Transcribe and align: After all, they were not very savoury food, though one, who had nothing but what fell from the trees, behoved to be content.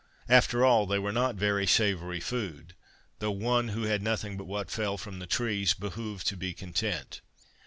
After 0.29 0.65
all, 0.65 0.87
they 0.87 0.97
were 0.97 1.11
not 1.11 1.35
very 1.35 1.67
savoury 1.67 2.19
food, 2.19 2.73
though 3.19 3.29
one, 3.29 3.67
who 3.67 3.83
had 3.83 4.01
nothing 4.01 4.35
but 4.35 4.45
what 4.47 4.71
fell 4.71 4.97
from 4.97 5.19
the 5.19 5.27
trees, 5.27 5.75
behoved 5.75 6.25
to 6.29 6.35
be 6.35 6.55
content. 6.55 7.21